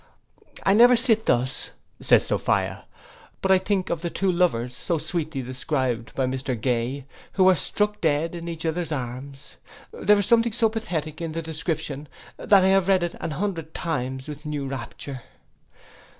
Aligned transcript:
'I 0.63 0.73
never 0.73 0.95
sit 0.95 1.27
thus,' 1.27 1.69
says 2.01 2.25
Sophia, 2.25 2.85
'but 3.39 3.51
I 3.51 3.59
think 3.59 3.91
of 3.91 4.01
the 4.01 4.09
two 4.09 4.31
lovers, 4.31 4.75
so 4.75 4.97
sweetly 4.97 5.43
described 5.43 6.15
by 6.15 6.25
Mr 6.25 6.59
Gay, 6.59 7.05
who 7.33 7.43
were 7.43 7.53
struck 7.53 8.01
dead 8.01 8.33
in 8.33 8.47
each 8.47 8.65
other's 8.65 8.91
arms. 8.91 9.57
There 9.93 10.17
is 10.17 10.25
something 10.25 10.53
so 10.53 10.69
pathetic 10.69 11.21
in 11.21 11.33
the 11.33 11.43
description, 11.43 12.07
that 12.37 12.63
I 12.63 12.69
have 12.69 12.87
read 12.87 13.03
it 13.03 13.13
an 13.21 13.29
hundred 13.29 13.75
times 13.75 14.27
with 14.27 14.43
new 14.43 14.67
rapture. 14.67 15.21